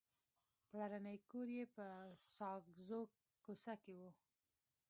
[0.69, 1.85] پلرنی کور یې په
[2.35, 3.01] ساګزو
[3.43, 4.01] کوڅه کې و.